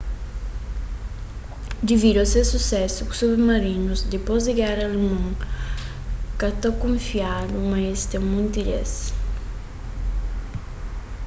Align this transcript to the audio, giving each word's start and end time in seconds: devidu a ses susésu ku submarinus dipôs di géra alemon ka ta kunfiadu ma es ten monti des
devidu 1.89 2.19
a 2.21 2.25
ses 2.33 2.47
susésu 2.53 3.01
ku 3.05 3.13
submarinus 3.21 4.07
dipôs 4.11 4.41
di 4.45 4.53
géra 4.59 4.83
alemon 4.87 5.25
ka 6.39 6.47
ta 6.61 6.69
kunfiadu 6.81 7.57
ma 7.69 7.77
es 7.91 8.01
ten 8.11 8.23
monti 8.31 8.61
des 8.69 8.91